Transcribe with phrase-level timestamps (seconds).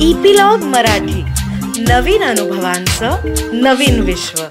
[0.00, 1.22] Epilogue Marathi.
[1.82, 3.16] नवीन अनुभवांचं
[3.52, 4.42] नवीन विश्व.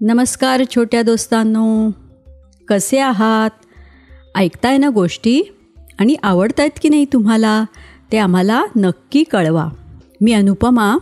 [0.00, 1.90] नमस्कार छोट्या दोस्तांनो.
[2.68, 3.50] कसे आहात?
[4.36, 5.42] ऐकताय ना गोष्टी?
[5.98, 7.64] आणि आवडत आहेत की नाही तुम्हाला?
[8.12, 9.68] ते आम्हाला नक्की कळवा.
[10.20, 10.96] मी अनुपमा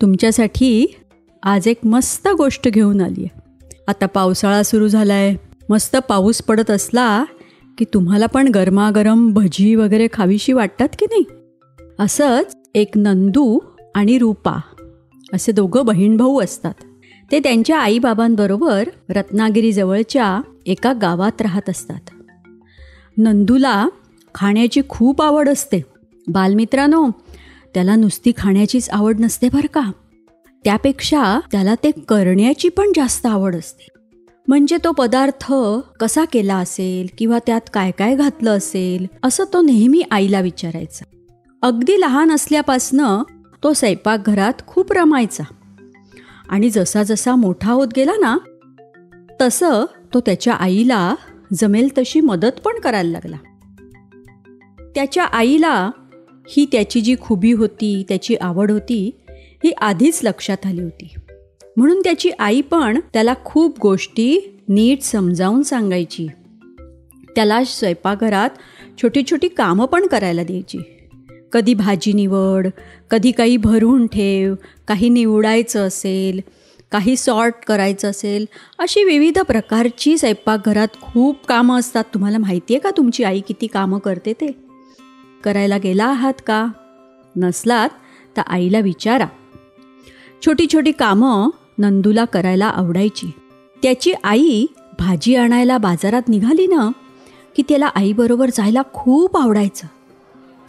[0.00, 0.96] तुमच्यासाठी
[1.42, 3.40] आज एक मस्त गोष्ट घेऊन आली आहे
[3.88, 7.24] आता पावसाळा सुरू झाला आहे मस्त पाऊस पडत असला
[7.78, 11.24] की तुम्हाला पण गरमागरम भजी वगैरे खावीशी वाटतात की नाही?
[11.98, 13.58] असंच एक नंदू
[13.94, 14.60] आणि रूपा
[15.32, 16.74] असे दोघं बहीण भाऊ असतात.
[17.30, 22.00] ते त्यांच्या आईबाबांबरोबर रत्नागिरीजवळच्या एका गावात राहत असतात.
[23.18, 23.88] नंदूला
[24.34, 25.84] खाण्याची खूप आवड असते.
[26.28, 27.08] बालमित्रांनो
[27.74, 29.92] त्याला नुसती खाण्याचीच आवड नसते बरं का?
[30.64, 33.86] त्यापेक्षा त्याला ते करण्याची पण जास्त आवड असते.
[34.48, 35.52] म्हणजे तो पदार्थ
[36.00, 41.04] कसा केला असेल किंवा त्यात काय काय घातलं असेल असं तो नेहमी आईला विचारायचा.
[41.62, 43.22] अगदी लहान असल्यापासनं
[43.62, 45.44] तो स्वयंपाकघरात खूप रमायचा.
[46.48, 48.38] आणि जसा जसा मोठा होत गेला ना
[49.40, 51.14] तसं तो त्याच्या आईला
[51.52, 53.36] जमेल तशी मदत पण करायला लागला.
[54.94, 55.90] त्याच्या आईला
[56.48, 59.20] ही त्याची जी खुबी होती त्याची आवड होती
[59.64, 61.14] ही आधीच लक्षात आली होती.
[61.78, 66.26] म्हणून त्याची आई पण त्याला खूप गोष्टी नीट समजावून सांगायची.
[67.34, 68.50] त्याला स्वयंपाकघरात
[69.02, 70.78] छोटी छोटी कामं पण करायला द्यायची.
[71.52, 72.68] कधी भाजी निवड
[73.10, 74.54] कधी काही भरून ठेव
[74.88, 76.40] काही निवडायचं असेल
[76.92, 78.46] काही सॉर्ट करायचं असेल
[78.78, 82.04] अशी विविध प्रकारची स्वयंपाकघरात खूप कामं असतात.
[82.04, 84.56] तुम्हाला माहिती आहे का तुमची आई किती कामं करते ते?
[85.44, 86.66] करायला गेला आहात का?
[87.36, 87.88] नसलात
[88.36, 89.26] तर आईला विचारा.
[90.46, 93.30] छोटी छोटी कामं नंदूला करायला आवडायची.
[93.82, 94.66] त्याची आई
[94.98, 96.90] भाजी आणायला बाजारात निघाली ना
[97.56, 99.86] की त्याला आईबरोबर जायला खूप आवडायचं.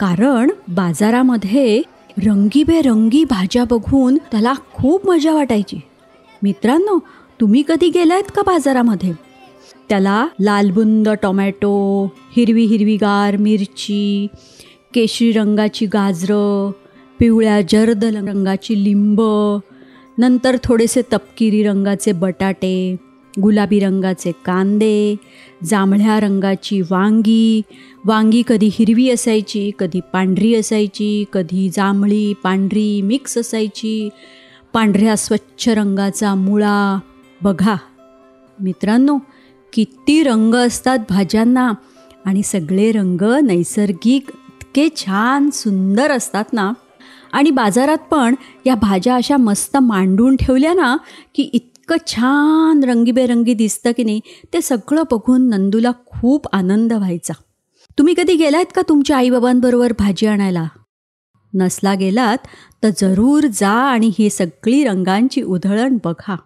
[0.00, 1.82] कारण बाजारामध्ये
[2.26, 5.80] रंगीबेरंगी भाज्या बघून त्याला खूप मजा वाटायची.
[6.42, 6.98] मित्रांनो
[7.40, 9.12] तुम्ही कधी गेलायत का बाजारामध्ये?
[9.88, 12.04] त्याला लालबुंद टोमॅटो
[12.36, 14.26] हिरवी हिरवीगार मिरची
[14.94, 16.70] केशरी रंगाची गाजरं
[17.18, 19.22] पिवळ्या जर्द रंगाची लिंब
[20.20, 22.96] नंतर थोडेसे तपकिरी रंगाचे बटाटे
[23.42, 25.16] गुलाबी रंगाचे कांदे
[25.64, 27.62] जांभळ्या रंगाची वांगी
[28.04, 34.08] वांगी कधी हिरवी असायची कधी पांढरी असायची कधी जांभळी पांढरी मिक्स असायची.
[34.72, 36.98] पांढऱ्या स्वच्छ रंगाचा मुळा.
[37.42, 37.76] बघा
[38.60, 39.18] मित्रांनो
[39.72, 41.72] किती रंग असतात भाज्यांना.
[42.24, 46.72] आणि सगळे रंग नैसर्गिक इतके छान सुंदर असतात ना.
[47.32, 48.34] आणि बाजारात पण
[48.66, 50.96] या भाज्या अशा मस्त मांडून ठेवल्या ना
[51.34, 54.20] की इतकं छान रंगीबेरंगी दिसतं की नाही
[54.52, 57.34] ते सगळं बघून नंदूला खूप आनंद व्हायचा.
[57.98, 60.66] तुम्ही कधी गेलात का तुमच्या आईबाबांबरोबर भाजी आणायला?
[61.54, 62.38] नसला गेलात
[62.82, 66.36] तर जरूर जा आणि ही सगळी रंगांची उधळण बघा.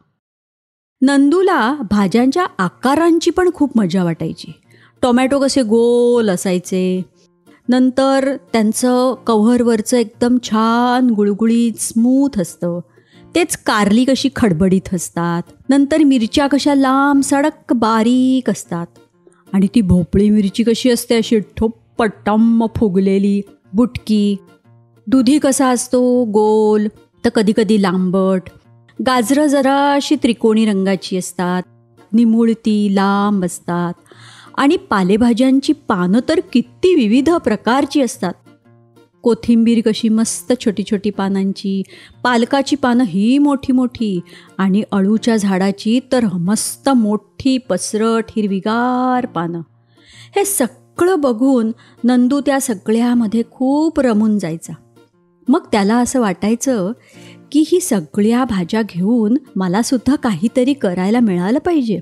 [1.03, 4.53] नंदूला भाज्यांच्या आकारांची पण खूप मजा वाटायची.
[5.03, 7.03] टोमॅटो कसे गोल असायचे
[7.69, 12.81] नंतर त्यांचं कव्हरवरचं एकदम छान गुळगुळीत स्मूथ असतं.
[13.35, 15.43] तेच कारली कशी खडबडीत असतात.
[15.69, 18.87] नंतर मिरच्या कशा लांब सडक बारीक असतात.
[19.53, 23.43] आणि ती भोपळी मिरची कशी असते अशी ठोप्पटम्म फुगलेली
[23.73, 24.37] बुटकी.
[25.07, 26.25] दुधी कसा असतो?
[26.25, 26.87] गोल.
[27.25, 28.43] तर कधी कधी लांबट.
[29.07, 31.63] गाजरं जरा अशी त्रिकोणी रंगाची असतात.
[32.13, 33.93] निमुळती लांब असतात.
[34.54, 38.32] आणि पालेभाज्यांची पानं तर किती विविध प्रकारची असतात.
[39.22, 41.82] कोथिंबीर कशी मस्त छोटी छोटी पानांची
[42.25, 44.20] पालकाची पानं ही मोठी मोठी
[44.59, 49.60] आणि अळूच्या झाडाची तर मस्त मोठी पसरट हिरवीगार पानं.
[50.37, 51.72] हे सगळं बघून
[52.04, 54.72] नंदू त्या सगळ्यामध्ये खूप रमून जायचा.
[55.48, 56.92] मग त्याला असं वाटायचं
[57.53, 62.00] की ही सगळ्या भाज्या घेऊन मलासुद्धा काहीतरी करायला मिळालं पाहिजे.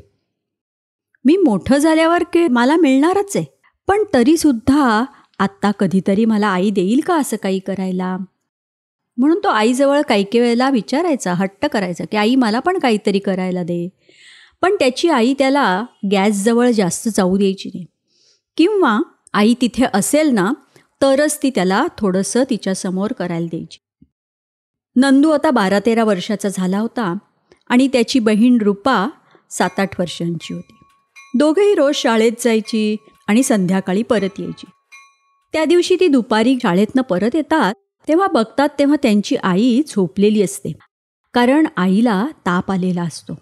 [1.25, 3.45] मी मोठं झाल्यावर के मला मिळणारच आहे.
[3.87, 5.05] पण तरीसुद्धा
[5.39, 8.17] आत्ता कधीतरी मला आई देईल का असं काही करायला?
[9.17, 13.63] म्हणून तो आईजवळ काही काही वेळेला विचारायचा हट्ट करायचा की आई मला पण काहीतरी करायला
[13.63, 13.89] दे.
[14.61, 17.87] पण त्याची आई त्याला गॅसजवळ जास्त जाऊ द्यायची नाही.
[18.57, 18.99] किंवा
[19.33, 20.53] आई तिथे असेल ना
[21.03, 23.79] तरच ती त्याला थोडंसं तिच्यासमोर करायला द्यायची.
[24.97, 27.15] नंदू आता बारा तेरा वर्षाचा झाला होता
[27.69, 29.09] आणि त्याची बहीण रुपा
[29.51, 30.82] सात आठ वर्षांची होती.
[31.35, 32.97] दोघंही रोज शाळेत जायची
[33.29, 34.67] आणि संध्याकाळी परत यायची.
[35.53, 37.75] त्या दिवशी ती दुपारी शाळेतनं परत येतात
[38.09, 40.73] तेव्हा बघतात तेव्हा त्यांची आई झोपलेली असते.
[41.35, 43.33] कारण आईला ताप आलेला असतो.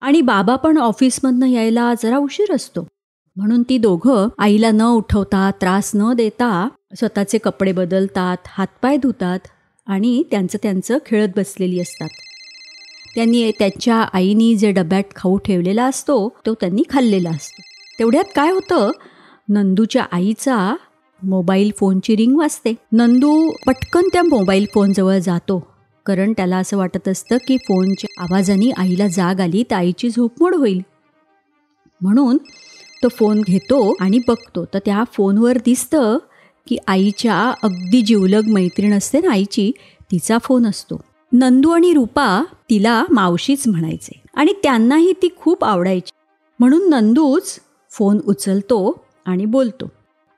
[0.00, 2.86] आणि बाबा पण ऑफिसमधनं यायला जरा उशीर असतो.
[3.36, 9.38] म्हणून ती दोघं आईला न उठवता त्रास न देता स्वतःचे कपडे बदलतात हातपाय धुतात
[9.86, 12.08] आणि त्यांचं त्यांचं खेळत बसलेली असतात.
[13.16, 17.62] त्यांनी त्यांच्या आईनी जे डब्यात खाऊ ठेवलेला असतो तो त्यांनी खाल्लेला असतो.
[17.98, 18.90] तेवढ्यात काय होतं?
[19.48, 20.76] नंदूच्या आईचा
[21.22, 22.74] मोबाईल फोनची रिंग वाजते.
[22.92, 25.66] नंदू पटकन त्या मोबाईल फोनजवळ जातो.
[26.06, 30.80] कारण त्याला असं वाटत असतं की फोनच्या आवाजाने आईला जाग आली तर आईची झोपमोड होईल.
[32.00, 32.36] म्हणून
[33.02, 34.64] तो फोन घेतो आणि बघतो.
[34.64, 36.18] तर त्या फोनवर दिसतं
[36.68, 39.72] की आईच्या अगदी जिवलग मैत्रीण असते ना आईची
[40.12, 41.00] तिचा फोन असतो.
[41.32, 44.22] नंदू आणि रूपा तिला मावशीच म्हणायचे.
[44.34, 46.10] आणि त्यांनाही ती खूप आवडायची.
[46.58, 47.58] म्हणून नंदूच
[47.90, 49.88] फोन उचलतो आणि बोलतो.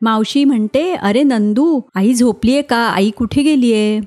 [0.02, 2.76] मावशी म्हणते अरे नंदू आई झोपली आहे का?
[2.76, 4.00] आई कुठे गेली आहे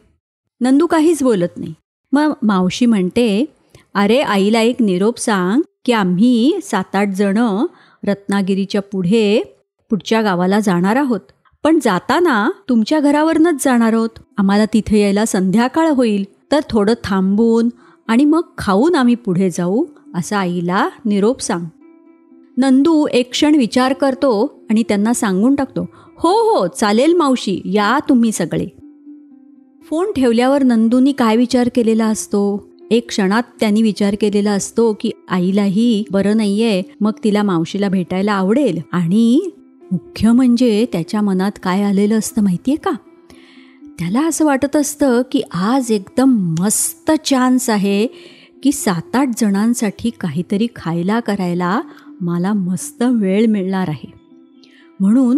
[0.61, 1.73] नंदू काहीच बोलत नाही.
[2.11, 3.45] मग मावशी म्हणते
[3.93, 7.65] अरे आईला एक निरोप सांग की आम्ही सात आठ जणं
[8.07, 9.41] रत्नागिरीच्या पुढे
[9.89, 11.19] पुढच्या गावाला जाणार आहोत.
[11.63, 14.09] पण जाताना तुमच्या घरावरनच जाणार आहोत.
[14.37, 16.25] आम्हाला तिथे यायला संध्याकाळ होईल.
[16.51, 17.69] तर थोडं थांबून
[18.07, 21.65] आणि मग खाऊन आम्ही पुढे जाऊ असा आईला निरोप सांग.
[22.57, 25.87] नंदू एक क्षण विचार करतो आणि त्यांना सांगून टाकतो
[26.17, 28.67] हो हो चालेल मावशी या तुम्ही सगळे.
[29.89, 32.67] फोन ठेवल्यावर नंदूनी काय विचार केलेला असतो?
[32.91, 38.79] एक क्षणात त्यांनी विचार केलेला असतो की आईलाही बरं नाहीये मग तिला मावशीला भेटायला आवडेल.
[38.91, 39.49] आणि
[39.91, 42.91] मुख्य म्हणजे त्याच्या मनात काय आलेलं असतं माहितीये का?
[44.01, 48.07] त्याला असं वाटत असतं की आज एकदम मस्त चान्स आहे
[48.63, 51.81] की सात आठ जणांसाठी काहीतरी खायला करायला
[52.21, 54.13] मला मस्त वेळ मिळणार आहे.
[54.99, 55.37] म्हणून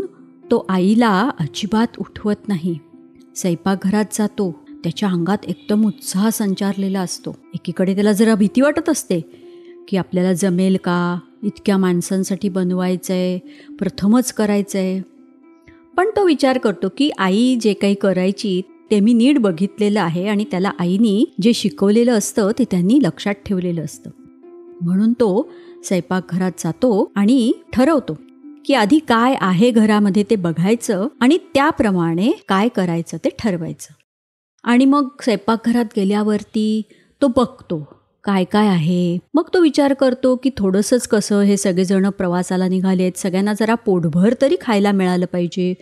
[0.52, 2.80] तो आईला अजिबात उठवत नाही.
[3.36, 4.56] स्वयंपाकघरात जातो.
[4.84, 7.36] त्याच्या अंगात एकदम उत्साह संचारलेला असतो.
[7.54, 9.20] एकीकडे त्याला जरा भीती वाटत असते
[9.88, 11.20] की आपल्याला जमेल का?
[11.44, 13.40] इतक्या माणसांसाठी बनवायचं आहे
[13.80, 15.13] प्रथमच करायचं आहे
[15.98, 18.62] पण तो विचार करतो की आई जे काही करायची
[18.92, 23.84] ते मी नीट बघितलेलं आहे आणि त्याला आईनी जे शिकवलेलं असतं ते त्यांनी लक्षात ठेवलेलं
[23.84, 24.10] असतं.
[24.82, 25.50] म्हणून तो
[25.84, 28.18] स्वयंपाकघरात जातो आणि ठरवतो
[28.66, 33.94] की आधी काय आहे घरामध्ये ते बघायचं आणि त्याप्रमाणे काय करायचं ते ठरवायचं.
[34.64, 36.82] आणि मग स्वयंपाकघरात गेल्यावरती
[37.22, 37.93] तो बघतो
[38.26, 39.18] काय काय आहे?
[39.34, 43.18] मग तो विचार करतो की थोडंसंच कसं हे सगळेजण प्रवासाला निघाले आहेत.
[43.18, 45.74] सगळ्यांना जरा पोटभर तरी खायला मिळालं पाहिजे.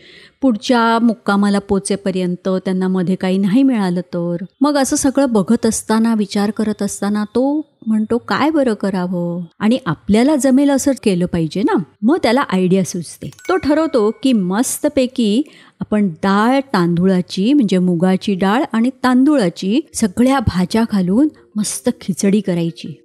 [0.41, 4.35] पुढच्या मुक्कामाला पोचेपर्यंत त्यांना मध्ये काही नाही मिळालं तर.
[4.61, 9.45] मग असं सगळं बघत असताना विचार करत असताना तो म्हणतो काय बरं करावं?
[9.59, 11.83] आणि आपल्याला जमेल असं केलं पाहिजे ना?
[12.01, 13.27] मग त्याला आयडिया सुचते.
[13.27, 15.41] तो ठरवतो की मस्तपैकी
[15.79, 23.01] आपण डाळ तांदूळाची म्हणजे मुगाची डाळ आणि तांदूळाची सगळ्या भाज्या घालून मस्त खिचडी करायची.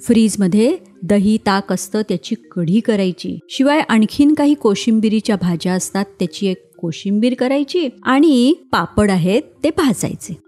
[0.00, 3.38] फ्रीजमध्ये दही ताक असतं त्याची कढी करायची.
[3.50, 10.45] शिवाय आणखीन काही कोशिंबिरीच्या भाज्या असतात त्याची एक कोशिंबीर करायची आणि पापड आहेत ते भाजायचे.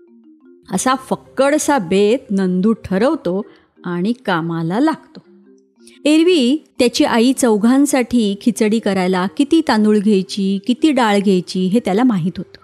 [0.72, 3.42] असा फक्कडसा बेत नंदू ठरवतो
[3.84, 5.20] आणि कामाला लागतो.
[6.04, 12.32] एरवी त्याची आई चौघांसाठी खिचडी करायला किती तांदूळ घ्यायची किती डाळ घ्यायची हे त्याला माहीत
[12.36, 12.60] होतं.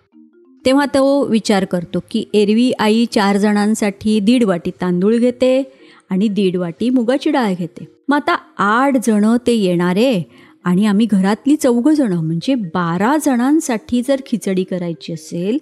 [0.66, 5.72] तेव्हा तो विचार करतो की एरवी आई चार जणांसाठी दीड वाटी तांदूळ घेते
[6.10, 7.88] आणि दीड वाटी मुगाची डाळ घेते.
[8.08, 10.22] मग आता आठ जणं ते येणारे
[10.64, 15.58] आणि आम्ही घरातली चौघं जणं म्हणजे बारा जणांसाठी जर खिचडी करायची असेल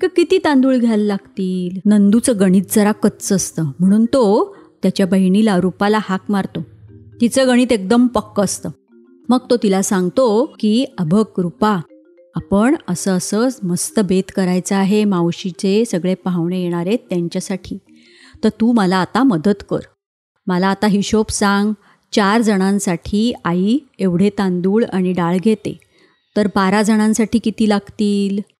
[0.00, 1.80] का किती तांदूळ घ्यायला लागतील?
[1.84, 3.64] नंदूचं गणित जरा कच्चं असतं.
[3.80, 6.62] म्हणून तो त्याच्या बहिणीला रूपाला हाक मारतो.
[7.20, 8.70] तिचं गणित एकदम पक्क असतं.
[9.28, 11.80] मग तो तिला सांगतो की अभक रूपा
[12.34, 15.04] आपण असं असं मस्त बेत करायचं आहे.
[15.04, 17.78] मावशीचे सगळे पाहुणे येणार आहेत त्यांच्यासाठी.
[18.44, 19.80] तर तू मला आता मदत कर.
[20.46, 21.72] मला आता हिशोब सांग.
[22.12, 25.78] चार जणांसाठी आई एवढे तांदूळ आणि डाळ घेते.
[26.36, 28.59] तर बारा जणांसाठी किती लागतील?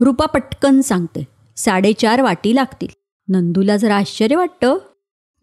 [0.00, 1.24] रूपा पटकन सांगते.
[1.56, 2.88] साडेचार वाटी लागतील.
[3.28, 4.76] नंदूला जरा आश्चर्य वाटतं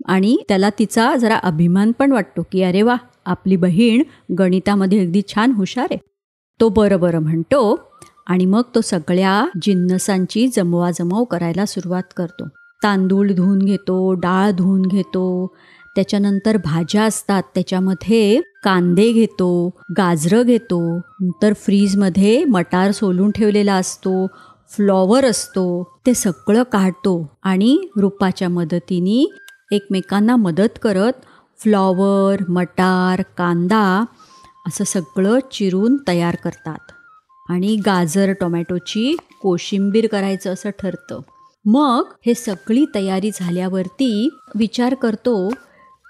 [0.06, 4.04] आणि त्याला तिचा जरा अभिमान पण वाटतो की अरे वा आपली बहीण
[4.40, 5.98] गणितामध्ये अगदी छान हुशार आहे.
[6.60, 7.80] तो बरं बरं म्हणतो
[8.28, 12.48] आणि मग तो सगळ्या जिन्नसांची जमवाजमव करायला सुरुवात करतो.
[12.84, 15.56] तांदूळ धुवून घेतो डाळ धुवून घेतो
[15.96, 24.28] त्याच्यानंतर भाज्या असतात त्याच्यामध्ये कांदे घेतो गाजरं घेतो नंतर फ्रीजमध्ये मटार सोलून ठेवलेला असतो
[24.70, 29.38] फ्लॉवर असतो ते सगळं काढतो आणि रुपाच्या मदतीने
[29.72, 31.14] एकमेकांना मदत करत
[31.60, 34.06] फ्लॉवर मटार कांदा
[34.68, 36.92] असं सगळं चिरून तयार करतात.
[37.50, 41.20] आणि गाजर टोमॅटोची कोशिंबीर करायचं असं ठरतं.
[41.66, 45.50] मग हे सगळी तयारी झाल्यावरती विचार करतो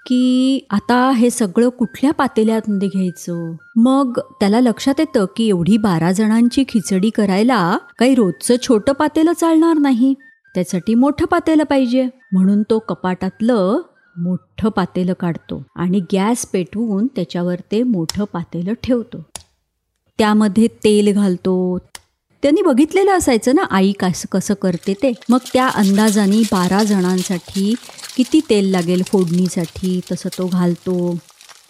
[0.06, 3.56] की आता हे सगळं कुठल्या पातेल्यामध्ये घ्यायचं?
[3.76, 9.78] मग त्याला लक्षात येतं की एवढी बारा जणांची खिचडी करायला काही रोजचं छोटं पातेलं चालणार
[9.78, 10.14] नाही.
[10.54, 12.08] त्यासाठी मोठं पातेलं पाहिजे.
[12.32, 13.80] म्हणून तो कपाटातलं
[14.18, 19.18] मोठं पातेलं काढतो आणि गॅस पेटवून त्याच्यावर ते मोठं पातेलं ठेवतो.
[20.18, 21.78] त्यामध्ये तेल घालतो
[22.42, 25.12] त्यांनी बघितलेलं असायचं ना आई कसं कसं करते ते.
[25.28, 27.74] मग त्या अंदाजाने बारा जणांसाठी
[28.16, 31.16] किती तेल लागेल फोडणीसाठी तसं तो घालतो.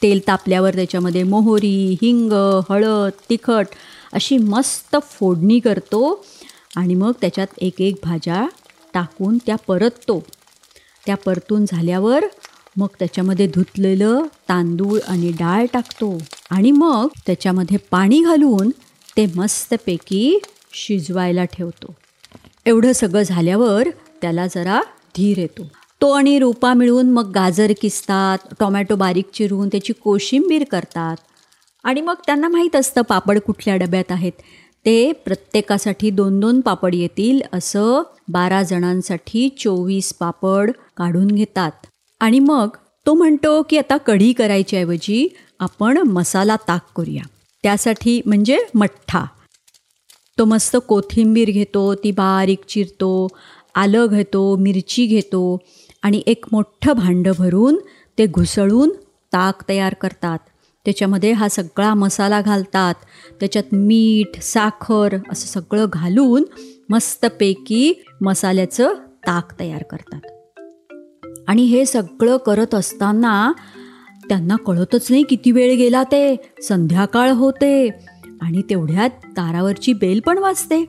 [0.02, 2.32] तेल तापल्यावर त्याच्यामध्ये मोहरी हिंग
[2.70, 3.66] हळद तिखट
[4.12, 6.24] अशी मस्त फोडणी करतो
[6.76, 8.46] आणि मग त्याच्यात एक एक भाज्या
[8.94, 10.22] टाकून त्या परततो.
[11.06, 12.24] त्या परतून झाल्यावर
[12.76, 16.18] मग त्याच्यामध्ये धुतलेलं तांदूळ आणि डाळ टाकतो.
[16.50, 18.70] आणि मग त्याच्यामध्ये पाणी घालून
[19.16, 20.38] ते मस्तपैकी
[20.72, 21.94] शिजवायला ठेवतो.
[22.66, 23.88] एवढं सगळं झाल्यावर
[24.22, 24.80] त्याला जरा
[25.16, 25.62] धीर येतो.
[26.00, 31.16] तो आणि रूपा मिळून मग गाजर किसतात टोमॅटो बारीक चिरून त्याची कोशिंबीर करतात.
[31.84, 34.32] आणि मग त्यांना माहीत असतं पापड कुठल्या डब्यात आहेत.
[34.86, 41.72] ते प्रत्येकासाठी दोन दोन पापड येतील असं बारा जणांसाठी चोवीस पापड काढून घेतात.
[42.20, 42.68] आणि मग
[43.06, 45.28] तो म्हणतो की आता कढी करायच्याऐवजी
[45.60, 47.22] आपण मसाला ताक करूया.
[47.62, 49.24] त्यासाठी म्हणजे मठ्ठा.
[50.38, 53.28] तो मस्त कोथिंबीर घेतो ती बारीक चिरतो
[53.74, 55.58] आलं घेतो मिरची घेतो
[56.02, 57.76] आणि एक मोठं भांडं भरून
[58.18, 58.90] ते घुसळून
[59.32, 60.38] ताक तयार करतात.
[60.84, 62.94] त्याच्यामध्ये हा सगळा मसाला घालतात.
[63.40, 66.44] त्याच्यात मीठ साखर असं सगळं घालून
[66.90, 68.94] मस्तपैकी मसाल्याचं
[69.26, 70.20] ताक तयार करतात.
[71.48, 73.52] आणि हे सगळं करत असताना
[74.28, 76.36] त्यांना कळतच नाही किती वेळ गेला ते.
[76.62, 77.88] संध्याकाळ होते.
[78.42, 80.86] आणि तेवढ्यात दारावरची बेल पण वाजते.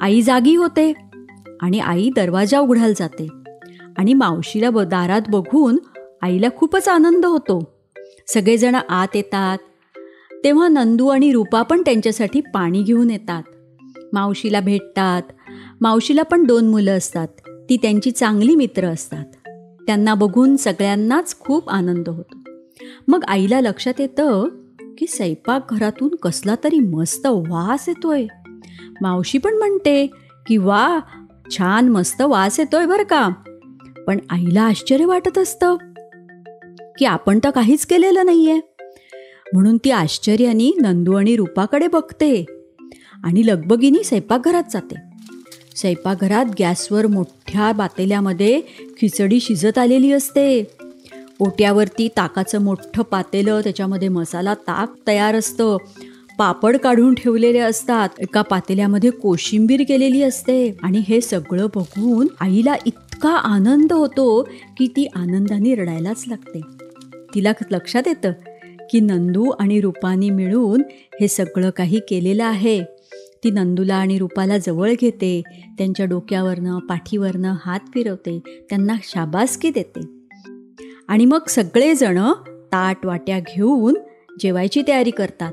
[0.00, 0.92] आई जागी होते
[1.60, 3.28] आणि आई दरवाजा उघडायला जाते.
[3.98, 5.78] आणि मावशीला ब दारात बघून
[6.22, 7.74] आईला खूपच आनंद होतो.
[8.26, 9.58] सगळेजण आत येतात.
[10.44, 13.42] तेव्हा नंदू आणि रूपा पण त्यांच्यासाठी पाणी घेऊन येतात.
[14.12, 15.22] मावशीला भेटतात.
[15.80, 17.28] मावशीला पण दोन मुलं असतात.
[17.48, 19.24] ती त्यांची चांगली मित्र असतात.
[19.86, 22.38] त्यांना बघून सगळ्यांनाच खूप आनंद होतो.
[23.08, 24.48] मग आईला लक्षात येतं
[24.98, 28.26] की स्वयंपाकघरातून कसला तरी मस्त वास येतोय.
[29.00, 30.06] मावशी पण म्हणते
[30.46, 31.00] की वा
[31.50, 33.28] छान मस्त वास येतोय बरं का.
[34.06, 35.76] पण आईला आश्चर्य वाटत असतं
[36.98, 38.60] की आपण तर काहीच केलेलं नाहीये.
[39.52, 42.44] म्हणून ती आश्चर्याने नंदू आणि रूपाकडे बघते
[43.24, 44.94] आणि लगबगीनी स्वयंपाकघरात जाते.
[45.76, 48.60] स्वयंपाकघरात गॅसवर मोठ्या बातेल्यामध्ये
[49.00, 50.76] खिचडी शिजत आलेली असते.
[51.40, 55.76] ओट्यावरती ताकाचं मोठं पातेलं त्याच्यामध्ये मसाला ताक तयार असतं.
[56.38, 58.08] पापड काढून ठेवलेले असतात.
[58.18, 60.76] एका पातेल्यामध्ये कोशिंबीर केलेली असते.
[60.82, 64.42] आणि हे सगळं बघून आईला इतका आनंद होतो
[64.78, 66.60] की ती आनंदाने रडायलाच लागते.
[67.34, 68.32] तिला लक्षात येतं
[68.90, 70.82] की नंदू आणि रूपानी मिळून
[71.20, 72.82] हे सगळं काही केलेलं आहे.
[73.44, 75.42] ती नंदूला आणि रूपाला जवळ घेते.
[75.78, 78.38] त्यांच्या डोक्यावरनं पाठीवरनं हात फिरवते.
[78.70, 80.13] त्यांना शाबासकी देते.
[81.08, 82.18] आणि मग सगळेजण
[82.72, 83.94] ताट वाट्या घेऊन
[84.40, 85.52] जेवायची तयारी करतात.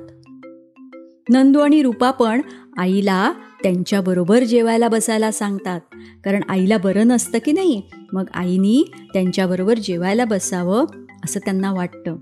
[1.30, 2.42] नंदू आणि रूपा पण
[2.78, 5.80] आईला त्यांच्याबरोबर जेवायला बसायला सांगतात.
[6.26, 7.82] कारण आईला बरं नसतं की नाही
[8.14, 10.86] मग आईनी त्यांच्याबरोबर जेवायला बसावं
[11.26, 12.16] असं त्यांना वाटतं.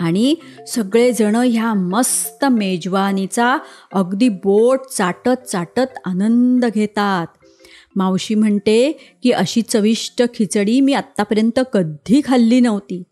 [0.00, 0.34] आणि
[0.68, 3.58] सगळेजण ह्या मस्त मेजवानीचा
[3.92, 7.26] अगदी बोट चाटत चाटत आनंद घेतात.
[7.96, 13.02] मावशी म्हणते की अशी चविष्ट खिचडी मी आत्तापर्यंत कधी खाल्ली नव्हती.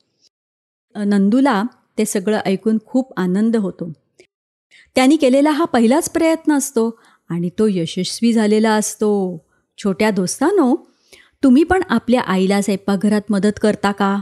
[0.94, 1.62] नंदूला
[1.98, 3.92] ते सगळं ऐकून खूप आनंद होतो.
[4.94, 6.98] त्यांनी केलेला हा पहिलाच प्रयत्न असतो
[7.28, 9.40] आणि तो यशस्वी झालेला असतो.
[9.78, 10.74] छोट्या दोस्तानो
[11.42, 14.20] तुम्ही पण आपल्या आईला स्वयंपाकघरात मदत करता का?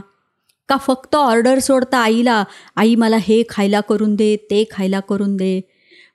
[0.69, 2.43] का फक्त ऑर्डर सोडता आईला
[2.75, 5.61] आई मला हे खायला करून दे ते खायला करून दे.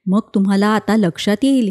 [0.07, 1.71] मग तुम्हाला आता लक्षात येईल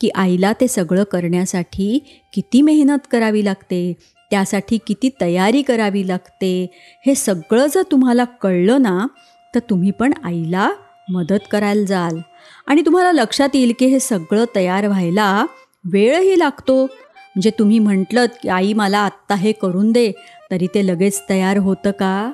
[0.00, 1.98] की आईला ते सगळं करण्यासाठी
[2.32, 3.92] किती मेहनत करावी लागते
[4.30, 6.70] त्यासाठी किती तयारी करावी लागते
[7.06, 9.06] हे सगळं जर तुम्हाला कळलं ना
[9.54, 10.70] तर तुम्ही पण आईला
[11.10, 12.18] मदत करायला जाल.
[12.66, 15.46] आणि तुम्हाला लक्षात येईल की हे सगळं तयार व्हायला
[15.84, 16.82] वेळही लागतो.
[16.82, 20.12] म्हणजे तुम्ही म्हटलं की आई मला आत्ता हे करून दे
[20.50, 22.32] तरी ते लगेच तयार होतं का?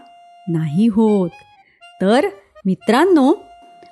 [0.49, 1.31] नाही होत.
[2.00, 2.26] तर
[2.66, 3.33] मित्रांनो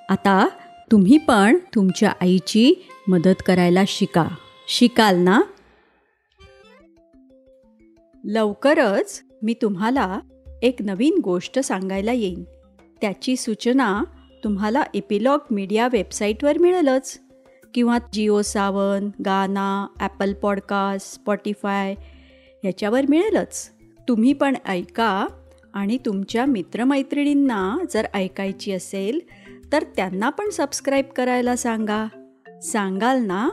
[0.09, 0.49] आता
[0.93, 2.73] तुम्ही पण तुमच्या आईची
[3.11, 4.29] मदत करायला शिका.
[4.69, 5.43] शिकाल ना?
[8.25, 10.21] लवकरच मी तुम्हाला
[10.63, 12.45] एक नवीन गोष्ट सांगायला येईन.
[13.01, 14.03] त्याची सूचना
[14.45, 17.21] तुम्हाला एपिलॉग मीडिया वेबसाईटवर मिळेलच.
[17.75, 21.95] किंवा जिओ सावन गाना ॲपल पॉडकास्ट स्पॉटीफाय
[22.63, 23.71] ह्याच्यावर मिळेलच.
[24.09, 25.27] तुम्ही पण ऐका
[25.75, 29.21] आणि तुमच्या मित्रमैत्रिणींना जर ऐकायची असेल
[29.73, 32.07] तर त्यांना पण सबस्क्राईब करायला सांगा.
[32.63, 33.49] सांगाल ना?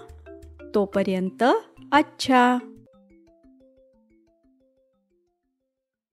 [0.75, 1.43] तोपर्यंत
[1.91, 2.57] अच्छा